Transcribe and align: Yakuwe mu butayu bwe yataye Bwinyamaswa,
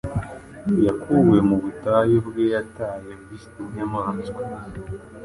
Yakuwe 0.85 1.37
mu 1.47 1.55
butayu 1.63 2.17
bwe 2.27 2.43
yataye 2.53 3.11
Bwinyamaswa, 3.53 4.41